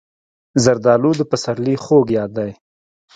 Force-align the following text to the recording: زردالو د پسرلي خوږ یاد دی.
زردالو 0.63 1.11
د 1.17 1.21
پسرلي 1.31 1.75
خوږ 1.83 2.07
یاد 2.17 2.31
دی. 2.37 2.51